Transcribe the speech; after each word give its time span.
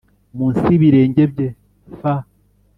munsi 0.37 0.63
y 0.69 0.75
ibirenge 0.77 1.23
bye 1.31 1.47
f 1.99 2.01